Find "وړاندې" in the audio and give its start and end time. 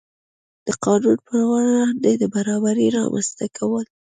1.51-2.11